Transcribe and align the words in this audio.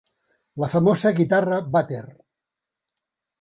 La 0.63 0.69
famosa 0.71 1.11
guitarra 1.19 1.59
"vàter" 1.77 2.01